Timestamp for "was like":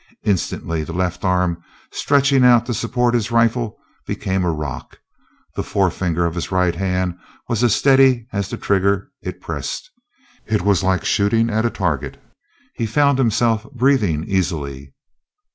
10.63-11.05